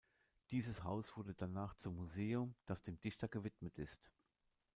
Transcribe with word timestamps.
Dieses 0.49 0.83
Haus 0.83 1.15
wurde 1.15 1.35
danach 1.35 1.75
zum 1.75 1.93
Museum, 1.95 2.55
das 2.65 2.81
dem 2.81 2.99
Dichter 3.01 3.27
gewidmet 3.27 3.77
ist. 3.77 4.09